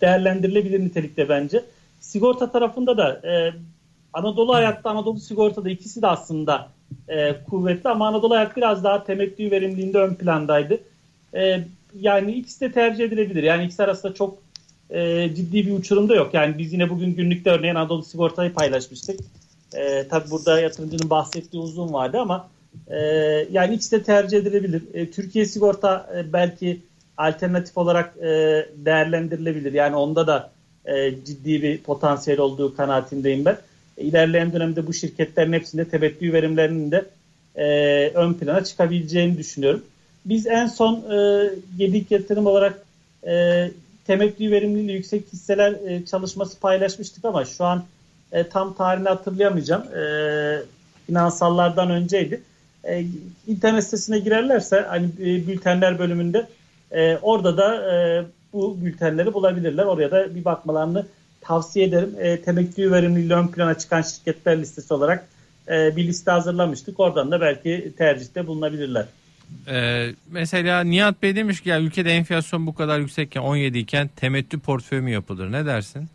[0.00, 1.62] değerlendirilebilir nitelikte bence.
[2.00, 3.52] Sigorta tarafında da e,
[4.12, 6.68] Anadolu Hayat'ta Anadolu Sigorta'da ikisi de aslında
[7.08, 10.80] e, kuvvetli ama Anadolu Hayat biraz daha temettü verimliliğinde ön plandaydı.
[11.34, 13.42] E, yani ikisi de tercih edilebilir.
[13.42, 14.38] Yani ikisi arasında çok
[14.90, 16.34] e, ciddi bir uçurum da yok.
[16.34, 19.20] Yani biz yine bugün günlükte örneğin Anadolu Sigorta'yı paylaşmıştık.
[19.74, 22.48] E, tabii burada yatırımcının bahsettiği uzun vardı ama
[22.88, 22.98] e,
[23.50, 24.82] yani ikisi de tercih edilebilir.
[24.94, 26.80] E, Türkiye Sigorta e, belki
[27.16, 28.28] alternatif olarak e,
[28.76, 29.72] değerlendirilebilir.
[29.72, 30.50] Yani onda da
[30.84, 33.58] e, ciddi bir potansiyel olduğu kanaatindeyim ben.
[33.98, 37.04] E, ilerleyen dönemde bu şirketlerin hepsinde tebettü verimlerinin de
[37.56, 37.66] e,
[38.14, 39.82] ön plana çıkabileceğini düşünüyorum.
[40.24, 42.82] Biz en son e, Gedik yatırım olarak
[43.26, 43.66] e,
[44.06, 47.84] temettü verimliliği yüksek hisseler e, çalışması paylaşmıştık ama şu an
[48.32, 49.82] e, tam tarihini hatırlayamayacağım.
[49.82, 50.02] E,
[51.06, 52.40] finansallardan önceydi.
[52.84, 53.04] E,
[53.46, 56.46] internet sitesine girerlerse hani e, bültenler bölümünde
[56.92, 59.84] e, orada da e, bu bültenleri bulabilirler.
[59.84, 61.06] Oraya da bir bakmalarını
[61.40, 62.14] tavsiye ederim.
[62.18, 65.28] E, temettü verimliliği ön plana çıkan şirketler listesi olarak
[65.68, 67.00] e, bir liste hazırlamıştık.
[67.00, 69.06] Oradan da belki tercihte bulunabilirler.
[69.68, 74.58] Ee, mesela Nihat Bey demiş ki ya ülkede enflasyon bu kadar yüksekken 17 iken temettü
[74.58, 75.52] portföyü mü yapılır?
[75.52, 76.08] Ne dersin?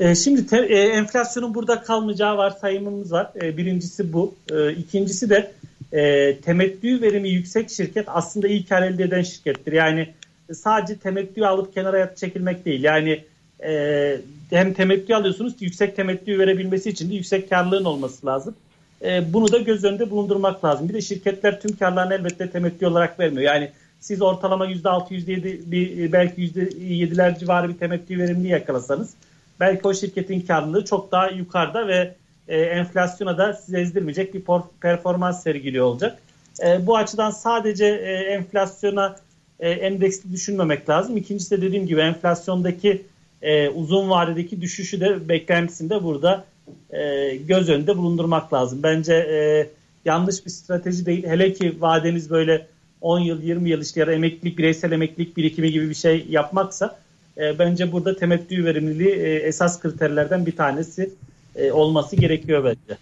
[0.00, 3.30] E, şimdi te, e, enflasyonun burada kalmayacağı var sayımımız var.
[3.42, 4.34] E, birincisi bu.
[4.50, 5.52] E, ikincisi de
[5.92, 9.72] e, temettü verimi yüksek şirket aslında iyi kar elde eden şirkettir.
[9.72, 10.08] Yani
[10.54, 12.82] sadece temettü alıp kenara çekilmek değil.
[12.82, 13.24] Yani
[13.64, 14.16] e,
[14.50, 18.54] hem temettü alıyorsunuz yüksek temettü verebilmesi için de yüksek karlılığın olması lazım.
[19.02, 20.88] E, bunu da göz önünde bulundurmak lazım.
[20.88, 23.42] Bir de şirketler tüm karlarını elbette temettü olarak vermiyor.
[23.42, 29.14] Yani siz ortalama %6, %7, bir, belki %7'ler civarı bir temettü verimli yakalasanız
[29.60, 32.14] belki o şirketin karlılığı çok daha yukarıda ve
[32.48, 34.42] e, enflasyona da size ezdirmeyecek bir
[34.80, 36.18] performans sergiliyor olacak.
[36.64, 39.16] E, bu açıdan sadece e, enflasyona
[39.60, 41.16] e, endeksli düşünmemek lazım.
[41.16, 43.02] İkincisi de dediğim gibi enflasyondaki
[43.42, 46.44] e, uzun vadedeki düşüşü de beklentisinde burada
[46.90, 48.82] e, göz önünde bulundurmak lazım.
[48.82, 49.68] Bence e,
[50.04, 51.26] yanlış bir strateji değil.
[51.26, 52.66] Hele ki vadeniz böyle
[53.00, 56.98] 10 yıl 20 yıl işte ya da emeklilik bireysel emeklilik birikimi gibi bir şey yapmaksa
[57.38, 61.10] e, bence burada temettü verimliliği e, esas kriterlerden bir tanesi
[61.56, 62.98] e, olması gerekiyor bence.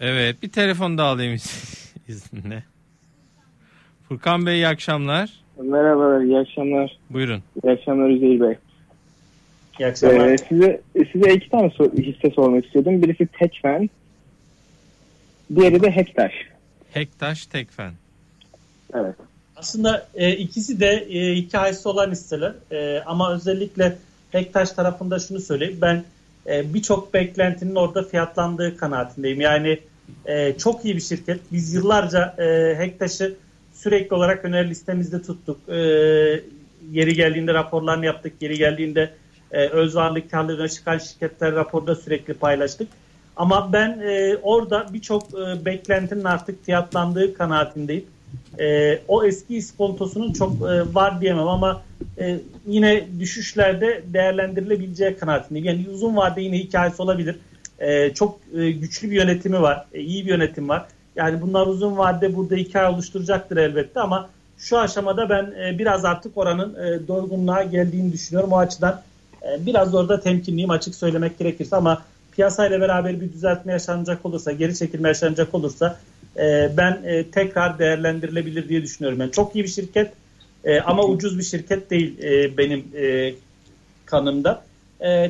[0.00, 1.34] Evet bir telefon da alayım
[2.08, 2.64] izninle.
[4.10, 5.30] Furkan Bey iyi akşamlar.
[5.62, 6.98] Merhabalar iyi akşamlar.
[7.10, 7.42] Buyurun.
[7.64, 8.54] İyi akşamlar Üzeyir Bey.
[9.80, 10.28] İyi akşamlar.
[10.28, 10.80] Ee, size,
[11.12, 13.02] size iki tane sor, hisse sormak istiyordum.
[13.02, 13.90] Birisi Tekfen,
[15.54, 16.32] diğeri de Hektaş.
[16.92, 17.92] Hektaş, Tekfen.
[18.94, 19.14] Evet.
[19.56, 23.96] Aslında e, ikisi de e, hikayesi olan hisseler e, ama özellikle
[24.30, 25.78] Hektaş tarafında şunu söyleyeyim.
[25.82, 26.04] Ben
[26.46, 29.40] e, birçok beklentinin orada fiyatlandığı kanaatindeyim.
[29.40, 29.78] Yani
[30.26, 31.40] e, çok iyi bir şirket.
[31.52, 33.36] Biz yıllarca e, Hektaş'ı
[33.82, 35.68] sürekli olarak öneri listemizde tuttuk.
[35.68, 35.76] E,
[36.92, 38.32] yeri geldiğinde raporlarını yaptık.
[38.40, 39.10] Yeri geldiğinde
[39.52, 42.88] e, öz varlık karlılığına çıkan şirketler raporda sürekli paylaştık.
[43.36, 48.04] Ama ben e, orada birçok e, beklentinin artık fiyatlandığı kanaatindeyim.
[48.58, 51.82] E, o eski iskontosunun çok e, var diyemem ama
[52.18, 55.66] e, yine düşüşlerde değerlendirilebileceği kanaatindeyim.
[55.66, 57.36] Yani uzun vade yine hikayesi olabilir.
[57.78, 59.86] E, çok e, güçlü bir yönetimi var.
[59.92, 60.86] E, iyi bir yönetim var.
[61.20, 64.28] Yani bunlar uzun vadede burada hikaye oluşturacaktır elbette ama
[64.58, 68.52] şu aşamada ben e, biraz artık oranın e, doygunluğa geldiğini düşünüyorum.
[68.52, 69.02] O açıdan
[69.42, 72.02] e, biraz orada temkinliyim açık söylemek gerekirse ama
[72.32, 75.96] piyasayla beraber bir düzeltme yaşanacak olursa, geri çekilme yaşanacak olursa
[76.76, 79.20] ben tekrar değerlendirilebilir diye düşünüyorum.
[79.20, 80.12] Yani çok iyi bir şirket
[80.84, 82.18] ama ucuz bir şirket değil
[82.58, 82.84] benim
[84.06, 84.62] kanımda.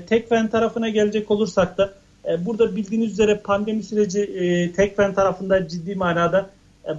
[0.07, 1.93] Tekfen tarafına gelecek olursak da
[2.39, 6.51] burada bildiğiniz üzere pandemi süreci Tekfen tarafında ciddi manada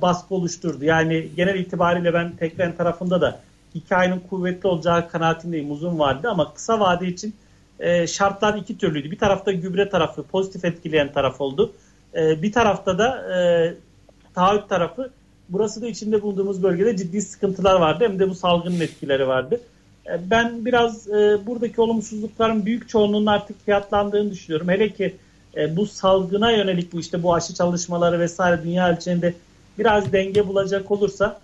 [0.02, 0.86] baskı oluşturdu.
[0.86, 3.40] Yani genel itibariyle ben Tekfen tarafında da
[3.76, 7.34] hikayenin kuvvetli olacağı kanaatindeyim uzun vadede ama kısa vade için
[7.80, 9.12] e, şartlar iki türlüydü.
[9.12, 11.74] Bir tarafta gübre tarafı pozitif etkileyen taraf oldu.
[12.16, 13.74] E, bir tarafta da e,
[14.36, 15.10] taahhüt tarafı
[15.50, 18.04] burası da içinde bulunduğumuz bölgede ciddi sıkıntılar vardı.
[18.04, 19.62] Hem de bu salgının etkileri vardı.
[20.08, 24.70] E, ben biraz e, buradaki olumsuzlukların büyük çoğunluğunun artık fiyatlandığını düşünüyorum.
[24.70, 25.16] Hele ki
[25.58, 29.34] e, bu salgına yönelik bu işte bu aşı çalışmaları vesaire dünya ölçeğinde
[29.80, 31.40] biraz denge bulacak olursa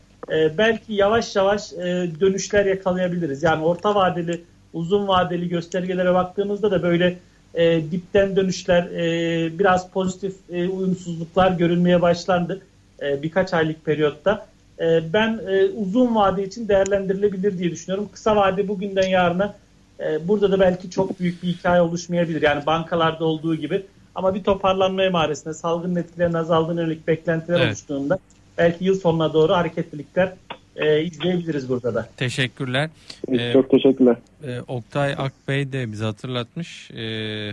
[0.58, 1.72] belki yavaş yavaş
[2.20, 3.43] dönüşler yakalayabiliriz.
[3.43, 4.41] Yani orta vadeli,
[4.74, 7.17] uzun vadeli göstergelere baktığımızda da böyle
[7.54, 12.62] e, dipten dönüşler, e, biraz pozitif e, uyumsuzluklar görülmeye başlandı
[13.02, 14.48] e, birkaç aylık periyotta.
[14.79, 18.09] E, ben e, uzun vade için değerlendirilebilir diye düşünüyorum.
[18.13, 19.55] Kısa vade bugünden yarına
[19.99, 22.41] e, burada da belki çok büyük bir hikaye oluşmayabilir.
[22.41, 23.85] Yani bankalarda olduğu gibi.
[24.15, 27.67] Ama bir toparlanma emaresinde salgının etkilerinin azaldığına yönelik beklentiler evet.
[27.67, 28.19] oluştuğunda
[28.57, 30.33] belki yıl sonuna doğru hareketlilikler
[30.75, 32.09] e, izleyebiliriz burada da.
[32.17, 32.89] Teşekkürler.
[33.31, 34.15] Ee, Çok teşekkürler.
[34.43, 36.91] E, Oktay Akbey de bize hatırlatmış.
[36.91, 37.03] E,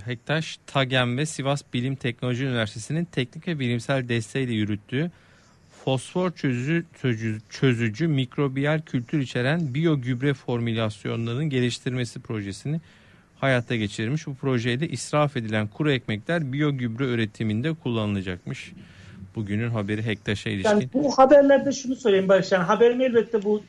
[0.04, 5.10] Hektaş, TAGEM ve Sivas Bilim Teknoloji Üniversitesi'nin teknik ve bilimsel desteğiyle yürüttüğü
[5.84, 12.80] fosfor çözücü, çözücü, çözücü mikrobiyal kültür içeren biyogübre formülasyonlarının geliştirmesi projesini
[13.38, 14.26] hayata geçirmiş.
[14.26, 18.72] Bu projede israf edilen kuru ekmekler biyogübre üretiminde kullanılacakmış.
[19.36, 20.70] Bugünün haberi Hektaş'a ilişkin.
[20.70, 22.52] Yani bu haberlerde şunu söyleyeyim Barış.
[22.52, 23.62] Yani haberin elbette bu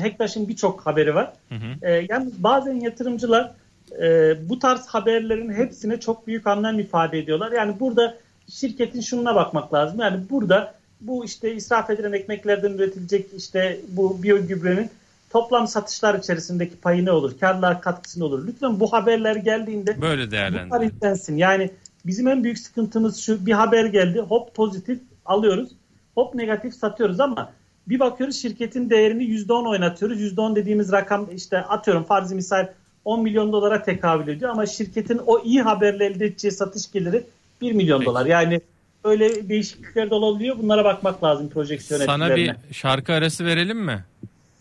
[0.00, 1.32] Hektaş'ın birçok haberi var.
[1.48, 1.86] Hı hı.
[1.86, 3.54] Ee, yani bazen yatırımcılar
[4.02, 4.08] e,
[4.48, 7.52] bu tarz haberlerin hepsine çok büyük anlam ifade ediyorlar.
[7.52, 8.16] Yani burada
[8.50, 10.00] şirketin şununa bakmak lazım.
[10.00, 14.90] Yani burada bu işte israf edilen ekmeklerden üretilecek işte bu biyogübrenin
[15.30, 17.38] toplam satışlar içerisindeki payı ne olur?
[17.38, 18.46] Karlar katkısı ne olur?
[18.46, 21.36] Lütfen bu haberler geldiğinde böyle değerlendirin.
[21.36, 21.70] Yani
[22.06, 25.68] bizim en büyük sıkıntımız şu bir haber geldi hop pozitif alıyoruz
[26.16, 27.52] hop negatif satıyoruz ama
[27.88, 30.20] bir bakıyoruz şirketin değerini %10 oynatıyoruz.
[30.20, 32.68] %10 dediğimiz rakam işte atıyorum farzi misal
[33.04, 37.24] 10 milyon dolara tekabül ediyor ama şirketin o iyi haberle elde edeceği satış geliri
[37.60, 38.06] 1 milyon Peki.
[38.06, 38.26] dolar.
[38.26, 38.60] Yani
[39.06, 40.58] öyle değişiklikler de olabiliyor.
[40.58, 44.04] Bunlara bakmak lazım projeksiyon Sana bir şarkı arası verelim mi?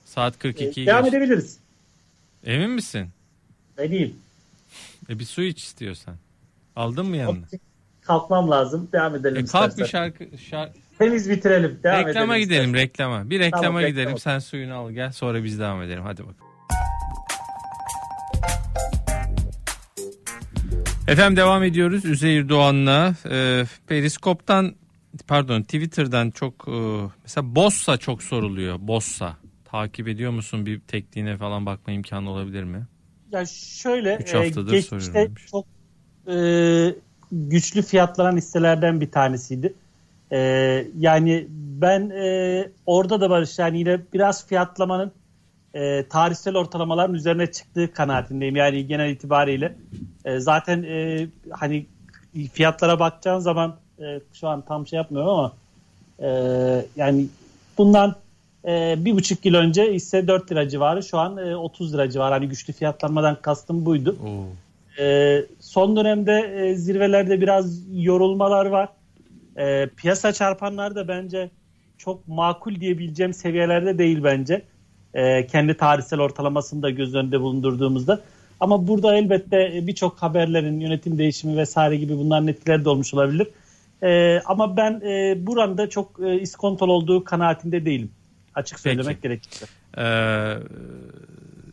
[0.05, 0.81] Saat 42.
[0.81, 1.13] Ee, devam geç.
[1.13, 1.59] edebiliriz.
[2.45, 3.09] Emin misin?
[3.77, 4.15] Eminim.
[5.09, 6.15] E bir su iç istiyorsan.
[6.75, 7.45] Aldın mı yanına?
[8.01, 8.89] Kalkmam lazım.
[8.93, 10.79] Devam edelim e, kalk bir şarkı, şarkı.
[10.97, 11.79] Temiz bitirelim.
[11.83, 12.83] Devam reklama edelim gidelim istersen.
[12.83, 13.29] reklama.
[13.29, 13.97] Bir reklama tamam, gidelim.
[13.97, 14.17] Reklam.
[14.19, 15.11] Sen suyunu al gel.
[15.11, 16.03] Sonra biz devam edelim.
[16.03, 16.44] Hadi bakalım.
[21.07, 23.15] Efendim devam ediyoruz Üzeyir Doğan'la.
[23.31, 24.75] E, Periskop'tan
[25.27, 26.71] pardon Twitter'dan çok e,
[27.23, 28.77] mesela Bossa çok soruluyor.
[28.79, 29.37] Bossa.
[29.65, 30.65] Takip ediyor musun?
[30.65, 32.87] Bir tekniğine falan bakma imkanı olabilir mi?
[33.31, 35.65] Ya şöyle Üç haftadır e, geçmişte çok
[36.27, 36.35] e,
[37.31, 39.73] güçlü fiyatlanan hisselerden bir tanesiydi.
[40.31, 40.39] E,
[40.97, 45.11] yani ben e, orada da Barış yani yine biraz fiyatlamanın
[45.73, 48.55] e, tarihsel ortalamaların üzerine çıktığı kanaatindeyim.
[48.55, 49.75] Yani genel itibariyle
[50.25, 51.85] e, zaten e, hani
[52.53, 55.51] fiyatlara bakacağın zaman e, şu an tam şey yapmıyorum ama
[56.19, 56.29] e,
[56.95, 57.27] yani
[57.77, 58.15] bundan
[58.67, 62.33] e, bir buçuk yıl önce ise 4 lira civarı şu an e, 30 lira civarı.
[62.33, 64.17] Hani güçlü fiyatlanmadan kastım buydu.
[64.99, 68.89] E, son dönemde e, zirvelerde biraz yorulmalar var.
[69.57, 71.49] E, piyasa çarpanlar da bence
[71.97, 74.61] çok makul diyebileceğim seviyelerde değil bence.
[75.13, 78.21] E, kendi tarihsel ortalamasını da göz önünde bulundurduğumuzda.
[78.59, 83.47] Ama burada elbette birçok haberlerin yönetim değişimi vesaire gibi bunların etkileri de olmuş olabilir.
[84.03, 88.11] E, ama ben e, buranda çok e, iskontol olduğu kanaatinde değilim.
[88.55, 89.21] Açık söylemek Peki.
[89.21, 89.65] gerekirse.
[89.97, 90.57] Ee,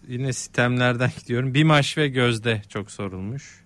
[0.09, 1.55] yine sistemlerden gidiyorum.
[1.55, 3.63] Bimaş ve Gözde çok sorulmuş.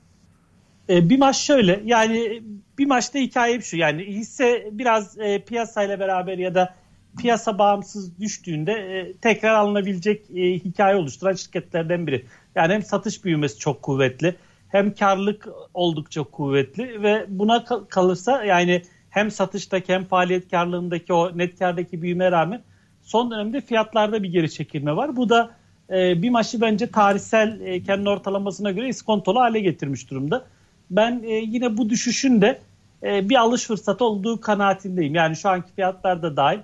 [0.88, 2.42] E, bir maç şöyle yani
[2.79, 6.74] bir maçta hikaye şu yani hisse biraz e, piyasayla beraber ya da
[7.18, 12.26] piyasa bağımsız düştüğünde e, tekrar alınabilecek e, hikaye oluşturan şirketlerden biri.
[12.56, 14.34] Yani hem satış büyümesi çok kuvvetli
[14.68, 21.58] hem karlılık oldukça kuvvetli ve buna kalırsa yani hem satıştaki hem faaliyet karlılığındaki o net
[21.58, 22.62] kardaki büyüme rağmen
[23.02, 25.16] son dönemde fiyatlarda bir geri çekilme var.
[25.16, 25.50] Bu da
[25.90, 30.44] e, bir maçı bence tarihsel e, kendi ortalamasına göre iskontolu hale getirmiş durumda.
[30.90, 32.60] Ben e, yine bu düşüşün de
[33.02, 35.14] e, bir alış fırsatı olduğu kanaatindeyim.
[35.14, 36.58] Yani şu anki fiyatlar da dahil.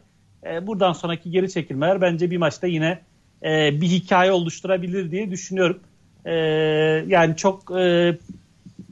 [0.46, 2.98] E, buradan sonraki geri çekilmeler bence bir maçta yine
[3.44, 5.80] e, bir hikaye oluşturabilir diye düşünüyorum.
[6.24, 6.34] E,
[7.06, 8.16] yani çok e,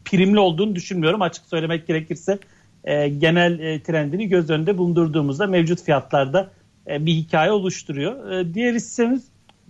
[0.04, 2.38] primli olduğunu düşünmüyorum açık söylemek gerekirse.
[2.84, 6.50] E, genel e, trendini göz önünde bulundurduğumuzda mevcut fiyatlarda
[6.86, 8.30] e, bir hikaye oluşturuyor.
[8.30, 9.22] E, diğer hissemiz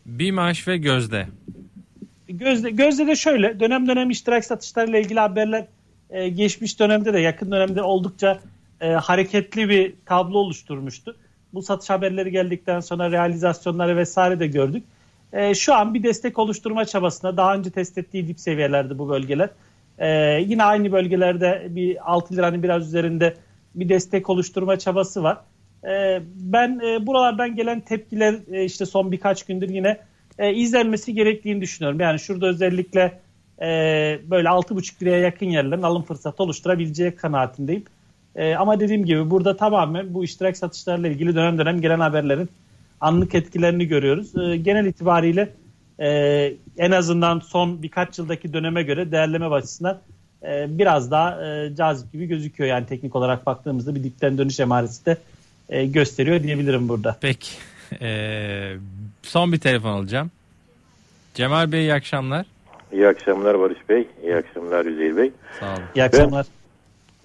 [0.07, 1.27] BİMAŞ ve Gözde.
[2.29, 5.67] Gözde, Gözde de şöyle dönem dönem iştirak satışlarıyla ilgili haberler
[6.11, 8.41] e, geçmiş dönemde de yakın dönemde oldukça
[8.81, 11.17] e, hareketli bir tablo oluşturmuştu.
[11.55, 14.85] Bu satış haberleri geldikten sonra realizasyonları vesaire de gördük.
[15.33, 19.51] E, şu an bir destek oluşturma çabasında daha önce test ettiği dip seviyelerde bu bölgeler.
[19.99, 20.09] E,
[20.41, 23.35] yine aynı bölgelerde bir 6 liranın biraz üzerinde
[23.75, 25.39] bir destek oluşturma çabası var.
[25.85, 30.01] E, ben e, buralardan gelen tepkiler e, işte son birkaç gündür yine
[30.39, 32.01] e, izlenmesi gerektiğini düşünüyorum.
[32.01, 33.21] Yani şurada özellikle
[33.63, 33.67] e,
[34.31, 37.85] böyle 6,5 liraya yakın yerlerin alım fırsatı oluşturabileceği kanaatindeyim.
[38.41, 42.49] E, ama dediğim gibi burada tamamen bu iştirak satışlarla ilgili dönem dönem gelen haberlerin
[43.01, 44.37] anlık etkilerini görüyoruz.
[44.37, 45.49] E, genel itibariyle
[45.99, 46.09] e,
[46.79, 49.99] en azından son birkaç yıldaki döneme göre değerleme açısından
[50.43, 52.71] e, biraz daha e, cazip gibi gözüküyor.
[52.71, 55.17] Yani teknik olarak baktığımızda bir dipten dönüş emaresi de
[55.69, 57.17] e, gösteriyor diyebilirim burada.
[57.21, 57.51] Peki.
[58.01, 58.77] Ee,
[59.23, 60.31] son bir telefon alacağım.
[61.35, 62.47] Cemal Bey iyi akşamlar.
[62.93, 64.09] İyi akşamlar Barış Bey.
[64.23, 65.31] İyi akşamlar Üzeyir Bey.
[65.61, 65.83] Sağ olun.
[65.95, 66.47] İyi akşamlar.
[66.47, 66.60] Ben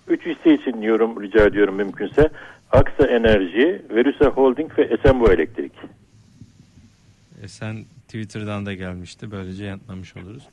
[0.07, 2.29] 3 hisse için diyorum rica ediyorum mümkünse.
[2.71, 5.71] Aksa Enerji, Verusa Holding ve Esenboğa Elektrik.
[7.43, 9.31] Esen Twitter'dan da gelmişti.
[9.31, 10.43] Böylece yanıtlamış oluruz.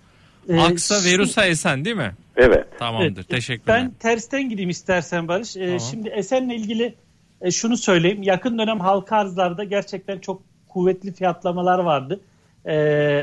[0.49, 2.13] Ee, Aksa Verusa Esen değil mi?
[2.37, 2.79] Evet.
[2.79, 3.07] Tamamdır.
[3.07, 3.29] Evet.
[3.29, 3.77] Teşekkürler.
[3.77, 5.57] Ben tersten gideyim istersen Barış.
[5.57, 5.81] Ee, tamam.
[5.81, 6.95] Şimdi Esen'le ilgili
[7.41, 8.23] e, şunu söyleyeyim.
[8.23, 12.21] Yakın dönem halka arzlarda gerçekten çok kuvvetli fiyatlamalar vardı.
[12.67, 12.75] E,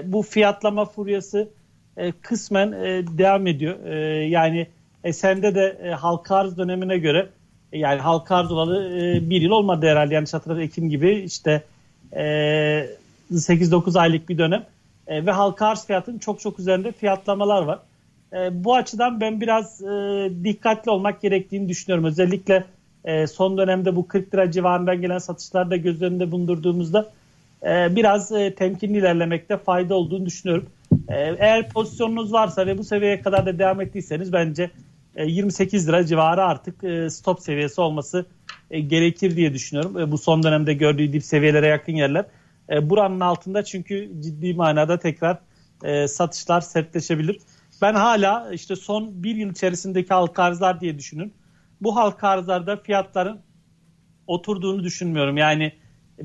[0.05, 1.49] bu fiyatlama furyası
[1.97, 3.85] e, kısmen e, devam ediyor.
[3.85, 3.95] E,
[4.27, 4.67] yani
[5.03, 7.29] Esen'de de e, halka arz dönemine göre
[7.71, 11.63] e, yani halka arz olalı e, bir yıl olmadı herhalde yanlış hatırlamıyorum Ekim gibi işte
[12.13, 12.23] e,
[13.31, 14.65] 8-9 aylık bir dönem
[15.07, 17.79] e, ve halka arz fiyatının çok çok üzerinde fiyatlamalar var.
[18.33, 22.05] E, bu açıdan ben biraz e, dikkatli olmak gerektiğini düşünüyorum.
[22.05, 22.63] Özellikle
[23.05, 27.09] e, son dönemde bu 40 lira civarından gelen satışlarda göz önünde bulundurduğumuzda
[27.63, 30.69] e, biraz e, temkinli ilerlemekte fayda olduğunu düşünüyorum.
[31.09, 34.69] E, eğer pozisyonunuz varsa ve bu seviyeye kadar da devam ettiyseniz bence
[35.25, 38.25] 28 lira civarı artık e, stop seviyesi olması
[38.71, 39.99] e, gerekir diye düşünüyorum.
[39.99, 42.25] E, bu son dönemde gördüğü dip seviyelere yakın yerler.
[42.69, 45.39] E, buranın altında çünkü ciddi manada tekrar
[45.83, 47.39] e, satışlar sertleşebilir.
[47.81, 51.33] Ben hala işte son bir yıl içerisindeki halka arzlar diye düşünün.
[51.81, 53.39] Bu halka arzlarda fiyatların
[54.27, 55.37] oturduğunu düşünmüyorum.
[55.37, 55.73] Yani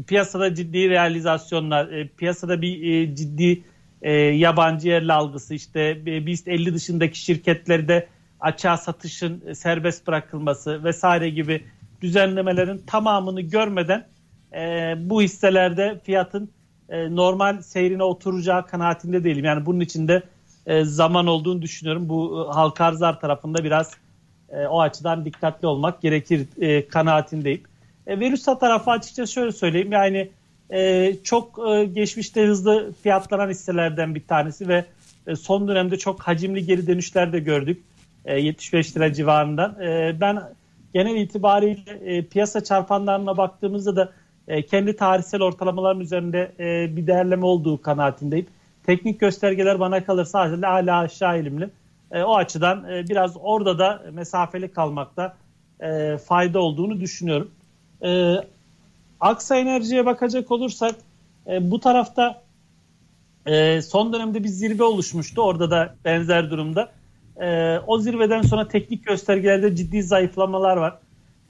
[0.06, 3.64] piyasada ciddi realizasyonlar, e, piyasada bir e, ciddi
[4.02, 8.08] e, yabancı yerli algısı, işte e, BIST 50 dışındaki şirketlerde
[8.44, 11.64] açığa satışın e, serbest bırakılması vesaire gibi
[12.00, 14.06] düzenlemelerin tamamını görmeden
[14.54, 16.50] e, bu hisselerde fiyatın
[16.88, 19.44] e, normal seyrine oturacağı kanaatinde değilim.
[19.44, 20.22] Yani bunun içinde
[20.66, 22.08] e, zaman olduğunu düşünüyorum.
[22.08, 23.90] Bu e, halka arzlar tarafında biraz
[24.48, 27.62] e, o açıdan dikkatli olmak gerekir e, kanaatindeyim.
[28.06, 30.30] E, Verusa tarafı açıkçası şöyle söyleyeyim yani
[30.70, 34.84] e, çok e, geçmişte hızlı fiyatlanan hisselerden bir tanesi ve
[35.26, 37.82] e, son dönemde çok hacimli geri dönüşler de gördük.
[38.24, 39.82] E, 75 lira civarından.
[39.82, 40.42] E, ben
[40.94, 44.12] genel itibariyle e, piyasa çarpanlarına baktığımızda da
[44.48, 48.46] e, kendi tarihsel ortalamaların üzerinde e, bir değerleme olduğu kanaatindeyim.
[48.86, 51.70] Teknik göstergeler bana kalırsa hala aşağı elimli.
[52.12, 55.36] E, o açıdan e, biraz orada da mesafeli kalmakta
[55.80, 57.50] e, fayda olduğunu düşünüyorum.
[58.02, 58.34] E,
[59.20, 60.94] Aksa Enerji'ye bakacak olursak
[61.46, 62.42] e, bu tarafta
[63.46, 65.42] e, son dönemde bir zirve oluşmuştu.
[65.42, 66.92] Orada da benzer durumda.
[67.40, 70.98] E, o zirveden sonra teknik göstergelerde ciddi zayıflamalar var.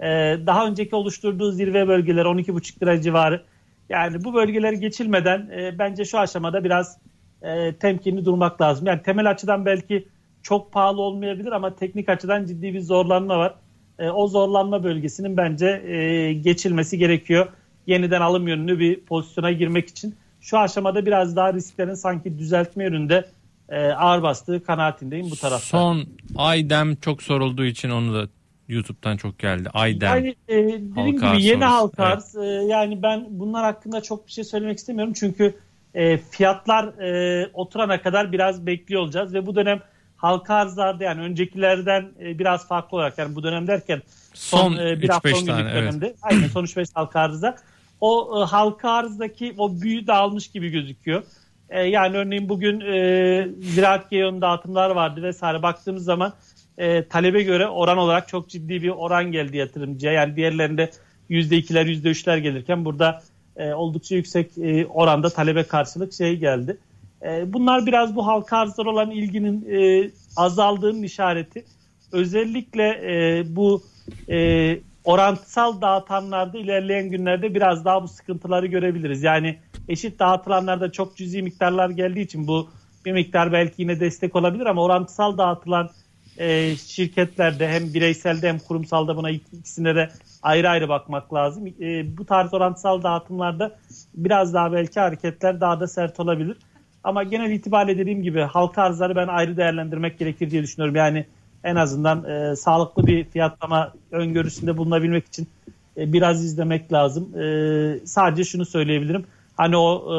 [0.00, 0.06] E,
[0.46, 3.42] daha önceki oluşturduğu zirve bölgeleri 12,5 lira civarı.
[3.88, 6.98] Yani bu bölgeleri geçilmeden e, bence şu aşamada biraz
[7.42, 8.86] e, temkinli durmak lazım.
[8.86, 10.08] Yani temel açıdan belki
[10.42, 13.54] çok pahalı olmayabilir ama teknik açıdan ciddi bir zorlanma var.
[13.98, 17.46] E, o zorlanma bölgesinin bence e, geçilmesi gerekiyor.
[17.86, 20.14] Yeniden alım yönlü bir pozisyona girmek için.
[20.40, 23.24] Şu aşamada biraz daha risklerin sanki düzeltme yönünde
[23.68, 25.66] e, ağır bastığı kanaatindeyim bu tarafta.
[25.66, 28.28] Son Aydem çok sorulduğu için onu da
[28.68, 29.68] YouTube'dan çok geldi.
[29.74, 30.16] Aydem.
[30.16, 32.36] Yani e, dediğim gibi yeni halka arz.
[32.36, 32.62] Evet.
[32.62, 35.12] E, yani ben bunlar hakkında çok bir şey söylemek istemiyorum.
[35.16, 35.54] Çünkü
[35.94, 39.80] e, fiyatlar e, oturana kadar biraz bekliyor olacağız ve bu dönem
[40.16, 44.02] halka arzlarda yani öncekilerden e, biraz farklı olarak yani bu dönem derken
[44.34, 46.18] son, son e, bir hafta 10 günlük dönemde evet.
[46.22, 47.56] aynen son 3-5 halka arzda
[48.00, 51.22] o e, halka arzdaki o büyü dağılmış gibi gözüküyor.
[51.70, 56.32] E, yani örneğin bugün e, ziraat geyonu dağıtımlar vardı vesaire baktığımız zaman
[56.78, 60.12] e, talebe göre oran olarak çok ciddi bir oran geldi yatırımcıya.
[60.12, 60.90] Yani diğerlerinde
[61.30, 63.22] %2'ler %3'ler gelirken burada
[63.56, 66.76] e, oldukça yüksek e, oranda talebe karşılık şey geldi.
[67.22, 71.64] E, bunlar biraz bu halka arzlar olan ilginin e, azaldığının işareti.
[72.12, 73.82] Özellikle e, bu
[74.28, 79.22] e, orantısal dağıtanlarda ilerleyen günlerde biraz daha bu sıkıntıları görebiliriz.
[79.22, 79.56] Yani
[79.88, 82.68] eşit dağıtılanlarda çok cüzi miktarlar geldiği için bu
[83.04, 85.90] bir miktar belki yine destek olabilir ama orantısal dağıtılan
[86.38, 90.08] e, şirketlerde hem bireyselde hem kurumsalda buna ikisine de
[90.42, 91.66] ayrı ayrı bakmak lazım.
[91.66, 93.78] E, bu tarz orantısal dağıtımlarda
[94.14, 96.56] biraz daha belki hareketler daha da sert olabilir.
[97.04, 100.96] Ama genel itibariyle dediğim gibi halka arzları ben ayrı değerlendirmek gerekir diye düşünüyorum.
[100.96, 101.26] Yani
[101.64, 105.48] en azından e, sağlıklı bir fiyatlama öngörüsünde bulunabilmek için
[105.96, 107.38] e, biraz izlemek lazım.
[107.38, 109.24] E, sadece şunu söyleyebilirim.
[109.56, 110.18] Hani o e,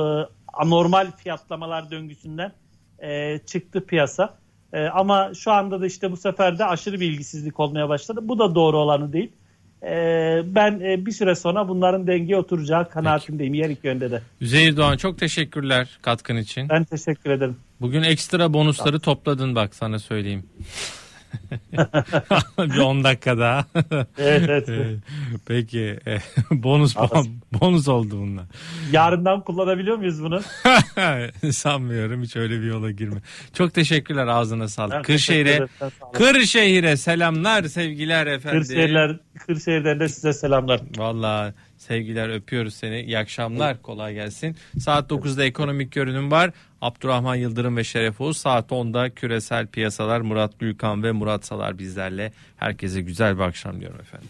[0.54, 2.52] anormal fiyatlamalar döngüsünden
[3.00, 4.38] e, çıktı piyasa.
[4.74, 8.20] E, ama şu anda da işte bu sefer de aşırı bir ilgisizlik olmaya başladı.
[8.24, 9.32] Bu da doğru olanı değil.
[9.84, 9.96] E,
[10.46, 13.64] ben e, bir süre sonra bunların dengeye oturacağı kanaatindeyim Peki.
[13.64, 14.22] yer iki yönde de.
[14.42, 16.70] Üzeyir Doğan çok teşekkürler katkın için.
[16.70, 17.58] Ben teşekkür ederim.
[17.82, 20.44] Bugün ekstra bonusları topladın bak sana söyleyeyim.
[22.58, 23.66] bir 10 dakika daha.
[24.18, 25.00] evet evet.
[25.46, 26.18] Peki e,
[26.52, 27.26] bonus puan,
[27.62, 28.46] bonus oldu bunlar.
[28.92, 30.42] Yarından kullanabiliyor muyuz bunu?
[31.52, 33.22] Sanmıyorum hiç öyle bir yola girme.
[33.54, 35.06] Çok teşekkürler ağzına sağlık.
[35.06, 35.68] Kırşehir'e.
[36.14, 38.62] Kırşehir'e selamlar sevgiler efendim.
[38.62, 40.82] Kırşehirler, Kırşehir'den de size selamlar.
[40.98, 43.02] Valla sevgiler öpüyoruz seni.
[43.02, 44.56] İyi akşamlar kolay gelsin.
[44.80, 46.52] Saat 9'da ekonomik görünüm var.
[46.86, 48.38] Abdurrahman Yıldırım ve Şeref Oğuz.
[48.38, 52.32] Saat 10'da küresel piyasalar Murat Büyükan ve Murat Salar bizlerle.
[52.58, 54.30] Herkese güzel bir akşam diyorum efendim.